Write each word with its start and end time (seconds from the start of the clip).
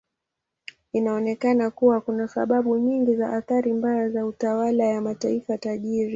Inaonekana 0.93 1.71
kuwa 1.71 2.01
kuna 2.01 2.27
sababu 2.27 2.77
nyingi 2.77 3.15
za 3.15 3.33
athari 3.33 3.73
mbaya 3.73 4.07
ya 4.09 4.25
utawala 4.25 4.83
wa 4.87 5.01
mataifa 5.01 5.57
tajiri. 5.57 6.09